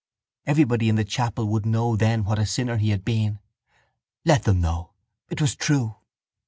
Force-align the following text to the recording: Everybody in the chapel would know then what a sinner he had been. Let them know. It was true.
Everybody 0.47 0.89
in 0.89 0.95
the 0.95 1.03
chapel 1.05 1.45
would 1.49 1.63
know 1.63 1.95
then 1.95 2.23
what 2.23 2.39
a 2.39 2.45
sinner 2.47 2.77
he 2.77 2.89
had 2.89 3.05
been. 3.05 3.37
Let 4.25 4.45
them 4.45 4.59
know. 4.59 4.93
It 5.29 5.39
was 5.39 5.55
true. 5.55 5.97